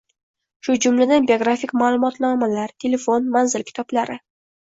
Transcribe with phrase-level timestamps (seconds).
[0.67, 4.19] shu jumladan biografik ma’lumotnomalar, telefon, manzil kitoblari